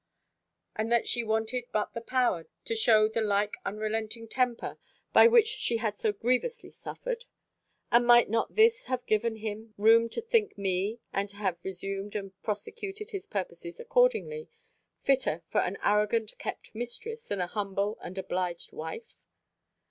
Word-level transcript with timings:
and 0.75 0.91
that 0.91 1.07
she 1.07 1.23
wanted 1.23 1.65
but 1.71 1.93
the 1.93 2.01
power, 2.01 2.47
to 2.65 2.73
shew 2.73 3.07
the 3.07 3.21
like 3.21 3.57
unrelenting 3.63 4.27
temper, 4.27 4.79
by 5.13 5.27
which 5.27 5.45
she 5.45 5.77
had 5.77 5.95
so 5.95 6.11
grievously 6.11 6.71
suffered? 6.71 7.25
And 7.91 8.07
might 8.07 8.27
not 8.27 8.55
this 8.55 8.85
have 8.85 9.05
given 9.05 9.35
him 9.35 9.75
room 9.77 10.09
to 10.09 10.19
think 10.19 10.57
me 10.57 11.01
(and 11.13 11.29
to 11.29 11.35
have 11.35 11.59
resumed 11.63 12.15
and 12.15 12.33
prosecuted 12.41 13.11
his 13.11 13.27
purposes 13.27 13.79
accordingly) 13.79 14.49
fitter 15.03 15.43
for 15.51 15.61
an 15.61 15.77
arrogant 15.83 16.35
kept 16.39 16.73
mistress, 16.73 17.21
than 17.25 17.39
an 17.39 17.49
humble 17.49 17.99
and 18.01 18.17
obliged 18.17 18.71
wife! 18.73 19.13